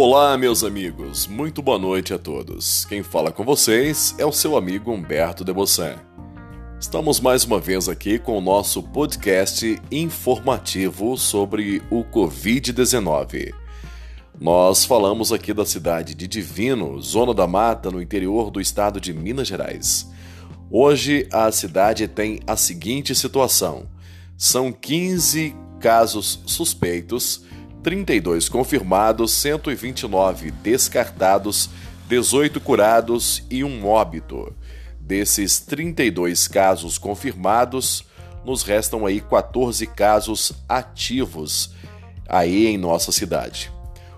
Olá, 0.00 0.38
meus 0.38 0.62
amigos, 0.62 1.26
muito 1.26 1.60
boa 1.60 1.76
noite 1.76 2.14
a 2.14 2.18
todos. 2.20 2.84
Quem 2.84 3.02
fala 3.02 3.32
com 3.32 3.44
vocês 3.44 4.14
é 4.16 4.24
o 4.24 4.30
seu 4.30 4.56
amigo 4.56 4.92
Humberto 4.92 5.42
de. 5.42 5.98
Estamos 6.78 7.18
mais 7.18 7.42
uma 7.42 7.58
vez 7.58 7.88
aqui 7.88 8.16
com 8.16 8.38
o 8.38 8.40
nosso 8.40 8.80
podcast 8.80 9.76
informativo 9.90 11.16
sobre 11.16 11.82
o 11.90 12.04
Covid-19. 12.04 13.52
Nós 14.40 14.84
falamos 14.84 15.32
aqui 15.32 15.52
da 15.52 15.66
cidade 15.66 16.14
de 16.14 16.28
Divino, 16.28 17.02
Zona 17.02 17.34
da 17.34 17.48
Mata, 17.48 17.90
no 17.90 18.00
interior 18.00 18.52
do 18.52 18.60
estado 18.60 19.00
de 19.00 19.12
Minas 19.12 19.48
Gerais. 19.48 20.08
Hoje 20.70 21.28
a 21.32 21.50
cidade 21.50 22.06
tem 22.06 22.38
a 22.46 22.54
seguinte 22.54 23.16
situação: 23.16 23.88
são 24.36 24.70
15 24.70 25.56
casos 25.80 26.40
suspeitos, 26.46 27.44
32 27.88 28.50
confirmados, 28.50 29.32
129 29.32 30.50
descartados, 30.50 31.70
18 32.06 32.60
curados 32.60 33.42
e 33.48 33.64
um 33.64 33.86
óbito. 33.86 34.54
Desses 35.00 35.58
32 35.60 36.46
casos 36.48 36.98
confirmados, 36.98 38.04
nos 38.44 38.62
restam 38.62 39.06
aí 39.06 39.22
14 39.22 39.86
casos 39.86 40.52
ativos 40.68 41.70
aí 42.28 42.66
em 42.66 42.76
nossa 42.76 43.10
cidade. 43.10 43.72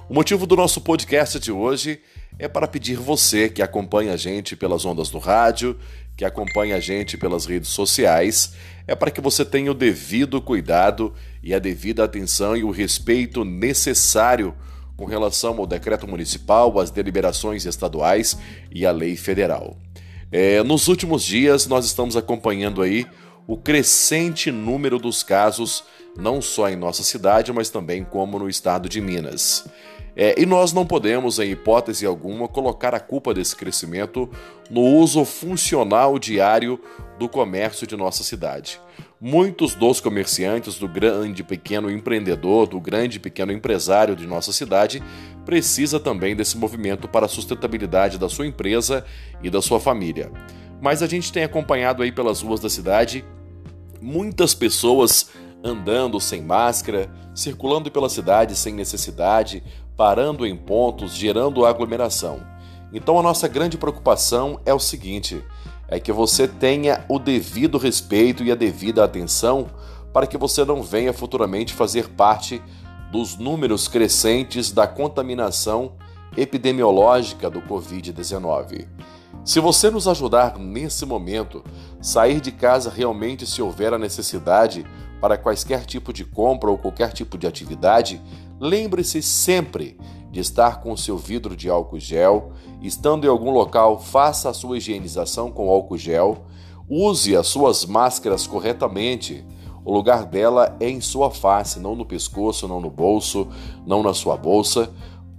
O 0.08 0.14
motivo 0.14 0.48
do 0.48 0.56
nosso 0.56 0.80
podcast 0.80 1.38
de 1.38 1.52
hoje 1.52 1.92
é 1.92 2.00
para 2.48 2.68
pedir 2.68 2.96
você 2.96 3.48
que 3.48 3.62
acompanha 3.62 4.14
a 4.14 4.16
gente 4.16 4.56
pelas 4.56 4.84
ondas 4.84 5.10
do 5.10 5.18
rádio, 5.18 5.78
que 6.16 6.24
acompanha 6.24 6.76
a 6.76 6.80
gente 6.80 7.16
pelas 7.16 7.46
redes 7.46 7.70
sociais, 7.70 8.54
é 8.86 8.94
para 8.94 9.10
que 9.10 9.20
você 9.20 9.44
tenha 9.44 9.70
o 9.70 9.74
devido 9.74 10.40
cuidado 10.40 11.14
e 11.42 11.54
a 11.54 11.58
devida 11.58 12.04
atenção 12.04 12.56
e 12.56 12.64
o 12.64 12.70
respeito 12.70 13.44
necessário 13.44 14.54
com 14.96 15.06
relação 15.06 15.56
ao 15.58 15.66
decreto 15.66 16.06
municipal, 16.06 16.78
às 16.78 16.90
deliberações 16.90 17.64
estaduais 17.64 18.36
e 18.70 18.84
à 18.84 18.92
lei 18.92 19.16
federal. 19.16 19.78
É, 20.30 20.62
nos 20.62 20.88
últimos 20.88 21.24
dias, 21.24 21.66
nós 21.66 21.86
estamos 21.86 22.16
acompanhando 22.16 22.82
aí 22.82 23.06
o 23.46 23.56
crescente 23.56 24.50
número 24.50 24.98
dos 24.98 25.22
casos, 25.22 25.82
não 26.16 26.40
só 26.40 26.68
em 26.68 26.76
nossa 26.76 27.02
cidade, 27.02 27.52
mas 27.52 27.70
também 27.70 28.04
como 28.04 28.38
no 28.38 28.48
estado 28.48 28.88
de 28.88 29.00
Minas. 29.00 29.64
É, 30.22 30.38
e 30.38 30.44
nós 30.44 30.74
não 30.74 30.84
podemos, 30.84 31.38
em 31.38 31.52
hipótese 31.52 32.04
alguma, 32.04 32.46
colocar 32.46 32.94
a 32.94 33.00
culpa 33.00 33.32
desse 33.32 33.56
crescimento 33.56 34.28
no 34.68 34.82
uso 34.82 35.24
funcional 35.24 36.18
diário 36.18 36.78
do 37.18 37.26
comércio 37.26 37.86
de 37.86 37.96
nossa 37.96 38.22
cidade. 38.22 38.78
Muitos 39.18 39.74
dos 39.74 39.98
comerciantes, 39.98 40.78
do 40.78 40.86
grande 40.86 41.42
pequeno 41.42 41.90
empreendedor, 41.90 42.66
do 42.66 42.78
grande 42.78 43.18
pequeno 43.18 43.50
empresário 43.50 44.14
de 44.14 44.26
nossa 44.26 44.52
cidade, 44.52 45.02
precisa 45.46 45.98
também 45.98 46.36
desse 46.36 46.58
movimento 46.58 47.08
para 47.08 47.24
a 47.24 47.28
sustentabilidade 47.28 48.18
da 48.18 48.28
sua 48.28 48.46
empresa 48.46 49.06
e 49.42 49.48
da 49.48 49.62
sua 49.62 49.80
família. 49.80 50.30
Mas 50.82 51.02
a 51.02 51.06
gente 51.06 51.32
tem 51.32 51.44
acompanhado 51.44 52.02
aí 52.02 52.12
pelas 52.12 52.42
ruas 52.42 52.60
da 52.60 52.68
cidade 52.68 53.24
muitas 54.02 54.54
pessoas 54.54 55.30
andando 55.62 56.20
sem 56.20 56.42
máscara, 56.42 57.10
circulando 57.34 57.90
pela 57.90 58.08
cidade 58.08 58.56
sem 58.56 58.74
necessidade, 58.74 59.62
parando 59.96 60.46
em 60.46 60.56
pontos, 60.56 61.14
gerando 61.14 61.64
aglomeração. 61.66 62.40
Então 62.92 63.18
a 63.18 63.22
nossa 63.22 63.46
grande 63.46 63.76
preocupação 63.76 64.60
é 64.64 64.74
o 64.74 64.78
seguinte: 64.78 65.44
é 65.88 66.00
que 66.00 66.12
você 66.12 66.48
tenha 66.48 67.04
o 67.08 67.18
devido 67.18 67.78
respeito 67.78 68.42
e 68.42 68.50
a 68.50 68.54
devida 68.54 69.04
atenção 69.04 69.68
para 70.12 70.26
que 70.26 70.38
você 70.38 70.64
não 70.64 70.82
venha 70.82 71.12
futuramente 71.12 71.72
fazer 71.72 72.08
parte 72.08 72.62
dos 73.10 73.36
números 73.36 73.88
crescentes 73.88 74.72
da 74.72 74.86
contaminação 74.86 75.92
epidemiológica 76.36 77.50
do 77.50 77.60
Covid-19. 77.62 78.86
Se 79.44 79.58
você 79.58 79.90
nos 79.90 80.06
ajudar 80.06 80.58
nesse 80.58 81.06
momento, 81.06 81.64
sair 82.00 82.40
de 82.40 82.52
casa 82.52 82.90
realmente 82.90 83.46
se 83.46 83.62
houver 83.62 83.92
a 83.92 83.98
necessidade 83.98 84.84
para 85.20 85.36
quaisquer 85.36 85.84
tipo 85.84 86.12
de 86.12 86.24
compra 86.24 86.70
ou 86.70 86.78
qualquer 86.78 87.12
tipo 87.12 87.36
de 87.36 87.46
atividade, 87.46 88.20
Lembre-se 88.60 89.22
sempre 89.22 89.98
de 90.30 90.38
estar 90.38 90.82
com 90.82 90.94
seu 90.94 91.16
vidro 91.16 91.56
de 91.56 91.70
álcool 91.70 91.98
gel. 91.98 92.52
Estando 92.82 93.24
em 93.24 93.28
algum 93.28 93.50
local, 93.50 93.98
faça 93.98 94.50
a 94.50 94.54
sua 94.54 94.76
higienização 94.76 95.50
com 95.50 95.70
álcool 95.70 95.96
gel. 95.96 96.44
Use 96.86 97.34
as 97.34 97.46
suas 97.46 97.86
máscaras 97.86 98.46
corretamente. 98.46 99.46
O 99.82 99.94
lugar 99.94 100.26
dela 100.26 100.76
é 100.78 100.90
em 100.90 101.00
sua 101.00 101.30
face, 101.30 101.80
não 101.80 101.96
no 101.96 102.04
pescoço, 102.04 102.68
não 102.68 102.82
no 102.82 102.90
bolso, 102.90 103.48
não 103.86 104.02
na 104.02 104.12
sua 104.12 104.36
bolsa, 104.36 104.90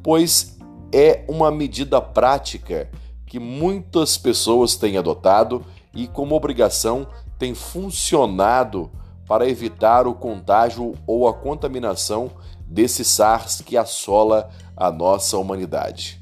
pois 0.01 0.57
é 0.91 1.23
uma 1.27 1.51
medida 1.51 2.01
prática 2.01 2.89
que 3.27 3.39
muitas 3.39 4.17
pessoas 4.17 4.75
têm 4.75 4.97
adotado 4.97 5.63
e, 5.93 6.07
como 6.07 6.33
obrigação, 6.33 7.05
tem 7.37 7.53
funcionado 7.53 8.89
para 9.31 9.47
evitar 9.47 10.07
o 10.07 10.13
contágio 10.13 10.93
ou 11.07 11.25
a 11.25 11.33
contaminação 11.33 12.31
desse 12.67 13.05
SARS 13.05 13.61
que 13.65 13.77
assola 13.77 14.49
a 14.75 14.91
nossa 14.91 15.37
humanidade. 15.37 16.21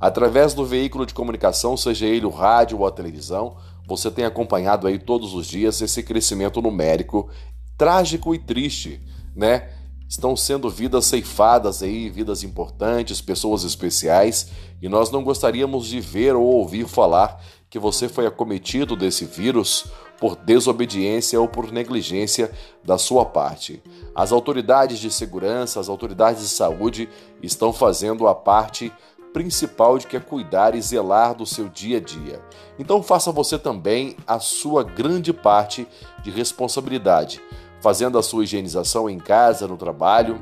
Através 0.00 0.54
do 0.54 0.64
veículo 0.64 1.04
de 1.04 1.12
comunicação, 1.12 1.76
seja 1.76 2.06
ele 2.06 2.24
o 2.24 2.30
rádio 2.30 2.78
ou 2.78 2.86
a 2.86 2.90
televisão, 2.90 3.58
você 3.86 4.10
tem 4.10 4.24
acompanhado 4.24 4.86
aí 4.86 4.98
todos 4.98 5.34
os 5.34 5.46
dias 5.46 5.82
esse 5.82 6.02
crescimento 6.02 6.62
numérico 6.62 7.28
trágico 7.76 8.34
e 8.34 8.38
triste, 8.38 9.02
né? 9.36 9.68
Estão 10.08 10.34
sendo 10.34 10.70
vidas 10.70 11.04
ceifadas 11.04 11.82
aí, 11.82 12.08
vidas 12.08 12.42
importantes, 12.42 13.20
pessoas 13.20 13.64
especiais, 13.64 14.48
e 14.80 14.88
nós 14.88 15.10
não 15.10 15.22
gostaríamos 15.22 15.88
de 15.88 16.00
ver 16.00 16.34
ou 16.34 16.42
ouvir 16.42 16.88
falar 16.88 17.38
que 17.68 17.78
você 17.78 18.08
foi 18.08 18.26
acometido 18.26 18.96
desse 18.96 19.24
vírus 19.24 19.86
por 20.18 20.36
desobediência 20.36 21.40
ou 21.40 21.48
por 21.48 21.70
negligência 21.70 22.50
da 22.84 22.96
sua 22.96 23.24
parte. 23.24 23.82
As 24.14 24.32
autoridades 24.32 24.98
de 24.98 25.10
segurança, 25.10 25.80
as 25.80 25.88
autoridades 25.88 26.42
de 26.42 26.48
saúde 26.48 27.08
estão 27.42 27.72
fazendo 27.72 28.26
a 28.26 28.34
parte 28.34 28.92
principal 29.32 29.98
de 29.98 30.06
que 30.06 30.16
é 30.16 30.20
cuidar 30.20 30.74
e 30.74 30.80
zelar 30.80 31.34
do 31.34 31.44
seu 31.44 31.68
dia 31.68 31.98
a 31.98 32.00
dia. 32.00 32.40
Então 32.78 33.02
faça 33.02 33.30
você 33.30 33.58
também 33.58 34.16
a 34.26 34.38
sua 34.38 34.82
grande 34.82 35.30
parte 35.32 35.86
de 36.22 36.30
responsabilidade, 36.30 37.42
fazendo 37.82 38.18
a 38.18 38.22
sua 38.22 38.44
higienização 38.44 39.10
em 39.10 39.18
casa, 39.18 39.68
no 39.68 39.76
trabalho, 39.76 40.40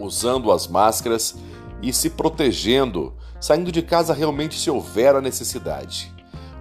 usando 0.00 0.50
as 0.50 0.66
máscaras 0.66 1.36
e 1.80 1.92
se 1.92 2.10
protegendo, 2.10 3.14
saindo 3.40 3.70
de 3.70 3.82
casa 3.82 4.12
realmente 4.12 4.58
se 4.58 4.68
houver 4.68 5.14
a 5.14 5.20
necessidade. 5.20 6.17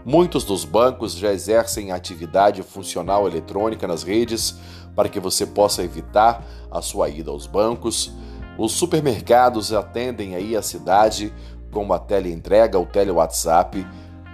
Muitos 0.07 0.45
dos 0.45 0.63
bancos 0.63 1.17
já 1.17 1.33
exercem 1.33 1.91
atividade 1.91 2.63
funcional 2.63 3.27
eletrônica 3.27 3.85
nas 3.85 4.03
redes 4.03 4.57
para 4.95 5.09
que 5.09 5.19
você 5.19 5.45
possa 5.45 5.83
evitar 5.83 6.47
a 6.71 6.81
sua 6.81 7.09
ida 7.09 7.29
aos 7.29 7.45
bancos. 7.45 8.13
Os 8.57 8.71
supermercados 8.71 9.73
atendem 9.73 10.33
aí 10.33 10.55
a 10.55 10.61
cidade 10.61 11.33
com 11.71 11.91
a 11.91 11.99
teleentrega, 11.99 12.79
o 12.79 12.85
tele-WhatsApp. 12.85 13.85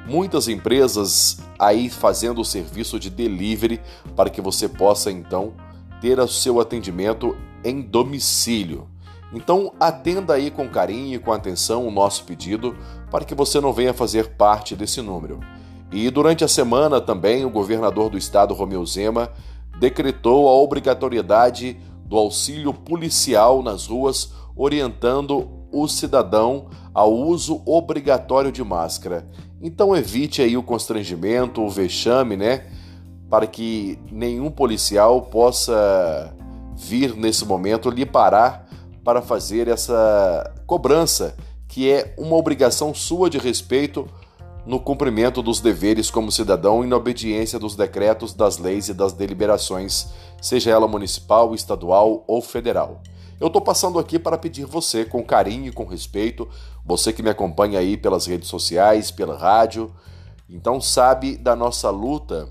Muitas 0.05 0.47
empresas 0.47 1.39
aí 1.57 1.89
fazendo 1.89 2.41
o 2.41 2.45
serviço 2.45 2.99
de 2.99 3.09
delivery 3.09 3.81
para 4.15 4.29
que 4.29 4.41
você 4.41 4.69
possa 4.69 5.09
então 5.09 5.55
ter 5.99 6.19
o 6.19 6.27
seu 6.27 6.61
atendimento 6.61 7.35
em 7.63 7.81
domicílio. 7.81 8.87
Então 9.33 9.73
atenda 9.79 10.35
aí 10.35 10.51
com 10.51 10.69
carinho 10.69 11.15
e 11.15 11.19
com 11.19 11.33
atenção 11.33 11.87
o 11.87 11.91
nosso 11.91 12.25
pedido 12.25 12.77
para 13.09 13.25
que 13.25 13.33
você 13.33 13.59
não 13.59 13.73
venha 13.73 13.91
fazer 13.91 14.35
parte 14.35 14.75
desse 14.75 15.01
número. 15.01 15.39
E 15.93 16.09
durante 16.09 16.43
a 16.43 16.47
semana 16.47 16.99
também 16.99 17.45
o 17.45 17.51
governador 17.51 18.09
do 18.09 18.17
estado, 18.17 18.55
Romeu 18.55 18.83
Zema, 18.83 19.29
decretou 19.79 20.49
a 20.49 20.53
obrigatoriedade 20.53 21.79
do 22.03 22.17
auxílio 22.17 22.73
policial 22.73 23.61
nas 23.61 23.85
ruas, 23.85 24.33
orientando 24.55 25.47
o 25.71 25.87
cidadão 25.87 26.65
ao 26.93 27.13
uso 27.13 27.61
obrigatório 27.63 28.51
de 28.51 28.63
máscara. 28.63 29.29
Então 29.61 29.95
evite 29.95 30.41
aí 30.41 30.57
o 30.57 30.63
constrangimento, 30.63 31.61
o 31.61 31.69
vexame, 31.69 32.35
né? 32.35 32.65
Para 33.29 33.45
que 33.45 33.99
nenhum 34.11 34.49
policial 34.49 35.21
possa 35.21 36.35
vir 36.75 37.15
nesse 37.15 37.45
momento 37.45 37.91
lhe 37.91 38.05
parar 38.05 38.67
para 39.03 39.21
fazer 39.21 39.67
essa 39.67 40.53
cobrança, 40.65 41.35
que 41.67 41.89
é 41.89 42.15
uma 42.17 42.35
obrigação 42.35 42.95
sua 42.95 43.29
de 43.29 43.37
respeito 43.37 44.07
no 44.65 44.79
cumprimento 44.79 45.41
dos 45.41 45.59
deveres 45.59 46.09
como 46.09 46.31
cidadão 46.31 46.83
e 46.83 46.87
na 46.87 46.95
obediência 46.95 47.59
dos 47.59 47.75
decretos, 47.75 48.33
das 48.33 48.57
leis 48.57 48.87
e 48.87 48.93
das 48.93 49.13
deliberações, 49.13 50.07
seja 50.41 50.71
ela 50.71 50.87
municipal, 50.87 51.53
estadual 51.53 52.23
ou 52.27 52.41
federal. 52.41 53.01
Eu 53.39 53.47
estou 53.47 53.61
passando 53.61 53.99
aqui 53.99 54.17
para 54.17 54.37
pedir 54.37 54.65
você, 54.65 55.03
com 55.03 55.23
carinho 55.23 55.67
e 55.67 55.71
com 55.71 55.85
respeito, 55.85 56.47
você 56.85 57.11
que 57.11 57.21
me 57.21 57.29
acompanha 57.29 57.79
aí 57.79 57.97
pelas 57.97 58.25
redes 58.25 58.47
sociais, 58.47 59.11
pela 59.11 59.37
rádio, 59.37 59.93
então 60.49 60.79
sabe 60.79 61.35
da 61.35 61.55
nossa 61.55 61.89
luta, 61.89 62.47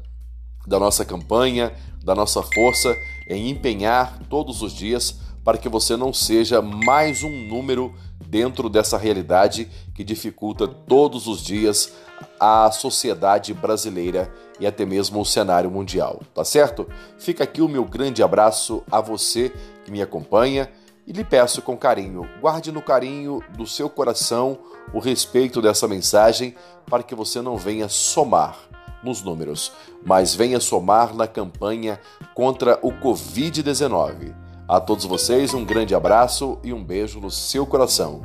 da 0.66 0.78
nossa 0.78 1.04
campanha, 1.04 1.72
da 2.04 2.14
nossa 2.14 2.42
força 2.42 2.94
em 3.28 3.48
empenhar 3.48 4.18
todos 4.28 4.60
os 4.60 4.72
dias 4.72 5.18
para 5.44 5.58
que 5.58 5.68
você 5.68 5.96
não 5.96 6.12
seja 6.12 6.60
mais 6.60 7.22
um 7.22 7.30
número 7.48 7.94
dentro 8.32 8.70
dessa 8.70 8.96
realidade 8.96 9.69
que 9.94 10.02
dificulta 10.02 10.67
todos 10.67 11.26
os 11.26 11.43
dias 11.43 11.93
a 12.40 12.70
sociedade 12.70 13.52
brasileira 13.52 14.32
e 14.58 14.67
até 14.67 14.87
mesmo 14.87 15.20
o 15.20 15.25
cenário 15.25 15.70
mundial, 15.70 16.23
tá 16.32 16.43
certo? 16.43 16.88
Fica 17.19 17.44
aqui 17.44 17.61
o 17.61 17.69
meu 17.69 17.84
grande 17.84 18.23
abraço 18.23 18.82
a 18.90 19.02
você 19.02 19.52
que 19.84 19.90
me 19.90 20.00
acompanha 20.00 20.70
e 21.06 21.12
lhe 21.12 21.23
peço 21.23 21.61
com 21.61 21.76
carinho, 21.76 22.26
guarde 22.40 22.73
no 22.73 22.81
carinho 22.81 23.43
do 23.50 23.67
seu 23.67 23.90
coração 23.90 24.58
o 24.94 24.99
respeito 24.99 25.61
dessa 25.61 25.87
mensagem 25.87 26.55
para 26.87 27.02
que 27.02 27.14
você 27.14 27.43
não 27.43 27.58
venha 27.58 27.87
somar 27.87 28.56
nos 29.05 29.20
números, 29.20 29.73
mas 30.02 30.34
venha 30.34 30.58
somar 30.58 31.14
na 31.14 31.26
campanha 31.26 32.00
contra 32.34 32.79
o 32.81 32.93
Covid-19. 32.93 34.41
A 34.68 34.80
todos 34.80 35.04
vocês, 35.04 35.52
um 35.54 35.64
grande 35.64 35.94
abraço 35.94 36.58
e 36.62 36.72
um 36.72 36.82
beijo 36.82 37.20
no 37.20 37.30
seu 37.30 37.66
coração. 37.66 38.22